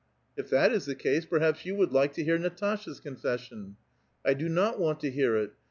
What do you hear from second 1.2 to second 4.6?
jjerhaps you would like to hear Natasha's confession?" "I do